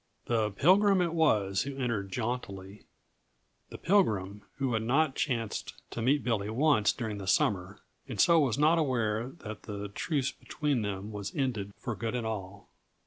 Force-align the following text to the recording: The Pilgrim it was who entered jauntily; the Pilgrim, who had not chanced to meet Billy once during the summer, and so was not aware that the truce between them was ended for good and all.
The 0.25 0.49
Pilgrim 0.49 0.99
it 0.99 1.13
was 1.13 1.61
who 1.61 1.77
entered 1.77 2.11
jauntily; 2.11 2.85
the 3.69 3.77
Pilgrim, 3.77 4.41
who 4.55 4.73
had 4.73 4.81
not 4.81 5.13
chanced 5.13 5.75
to 5.91 6.01
meet 6.01 6.23
Billy 6.23 6.49
once 6.49 6.91
during 6.91 7.19
the 7.19 7.27
summer, 7.27 7.81
and 8.07 8.19
so 8.19 8.39
was 8.39 8.57
not 8.57 8.79
aware 8.79 9.29
that 9.29 9.61
the 9.61 9.89
truce 9.89 10.31
between 10.31 10.81
them 10.81 11.11
was 11.11 11.35
ended 11.35 11.71
for 11.77 11.95
good 11.95 12.15
and 12.15 12.25
all. 12.25 12.67